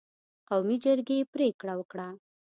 [0.47, 2.07] قومي جرګې پرېکړه وکړه